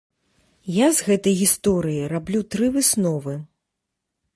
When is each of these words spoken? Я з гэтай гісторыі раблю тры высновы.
Я 0.75 0.87
з 1.01 1.05
гэтай 1.09 1.37
гісторыі 1.43 2.09
раблю 2.15 2.39
тры 2.57 2.65
высновы. 2.79 3.41